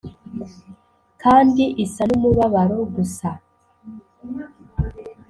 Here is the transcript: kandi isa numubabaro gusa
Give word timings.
kandi 1.21 1.63
isa 1.85 2.03
numubabaro 2.09 2.77
gusa 2.95 3.29